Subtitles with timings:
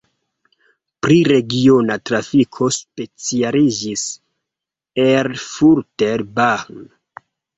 [1.05, 4.05] Pri regiona trafiko specialiĝis
[5.07, 6.81] Erfurter Bahn.